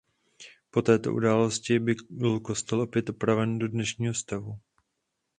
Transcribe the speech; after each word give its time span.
Po 0.71 0.81
této 0.81 1.13
události 1.13 1.79
byl 2.09 2.39
kostel 2.39 2.81
opět 2.81 3.09
opraven 3.09 3.59
do 3.59 3.67
dnešního 3.67 4.13
stavu. 4.13 4.59